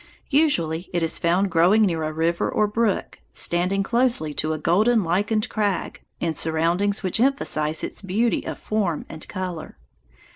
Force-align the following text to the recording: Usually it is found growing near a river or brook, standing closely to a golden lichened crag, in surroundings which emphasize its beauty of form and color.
Usually 0.31 0.89
it 0.93 1.03
is 1.03 1.19
found 1.19 1.51
growing 1.51 1.83
near 1.85 2.03
a 2.03 2.11
river 2.11 2.49
or 2.49 2.65
brook, 2.65 3.19
standing 3.33 3.83
closely 3.83 4.33
to 4.33 4.51
a 4.51 4.57
golden 4.57 5.03
lichened 5.03 5.47
crag, 5.47 6.01
in 6.19 6.33
surroundings 6.33 7.03
which 7.03 7.19
emphasize 7.19 7.83
its 7.83 8.01
beauty 8.01 8.43
of 8.47 8.57
form 8.57 9.05
and 9.09 9.27
color. 9.27 9.77